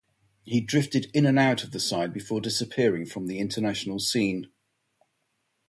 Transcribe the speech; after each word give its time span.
He 0.41 0.61
drifted 0.61 1.11
in 1.13 1.27
and 1.27 1.37
out 1.37 1.63
of 1.63 1.69
the 1.69 1.79
side, 1.79 2.11
before 2.11 2.41
disappearing 2.41 3.05
from 3.05 3.27
the 3.27 3.37
international 3.37 3.99
scene. 3.99 4.47